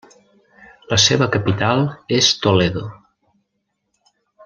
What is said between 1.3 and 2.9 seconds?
capital és Toledo.